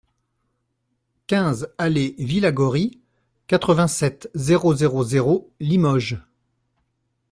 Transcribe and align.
quinze 1.27 1.69
alléE 1.77 2.15
Villagory, 2.17 2.99
quatre-vingt-sept, 3.45 4.31
zéro 4.33 4.73
zéro 4.73 5.03
zéro, 5.03 5.51
Limoges 5.59 6.19